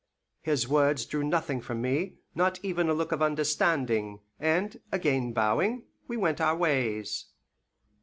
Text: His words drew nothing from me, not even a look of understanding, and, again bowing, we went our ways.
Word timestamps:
His 0.41 0.67
words 0.67 1.05
drew 1.05 1.23
nothing 1.23 1.61
from 1.61 1.79
me, 1.79 2.15
not 2.33 2.59
even 2.63 2.89
a 2.89 2.93
look 2.95 3.11
of 3.11 3.21
understanding, 3.21 4.19
and, 4.39 4.81
again 4.91 5.31
bowing, 5.31 5.83
we 6.07 6.17
went 6.17 6.41
our 6.41 6.55
ways. 6.57 7.25